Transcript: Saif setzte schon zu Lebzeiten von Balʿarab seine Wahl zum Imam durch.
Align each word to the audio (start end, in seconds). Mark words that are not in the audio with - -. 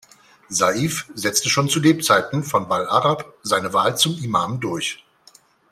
Saif 0.49 1.05
setzte 1.13 1.47
schon 1.47 1.69
zu 1.69 1.79
Lebzeiten 1.79 2.43
von 2.43 2.65
Balʿarab 2.65 3.33
seine 3.43 3.71
Wahl 3.71 3.95
zum 3.95 4.17
Imam 4.17 4.59
durch. 4.59 5.05